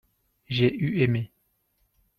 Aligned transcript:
j'ai 0.47 0.65
eu 0.73 1.03
aimé. 1.03 1.31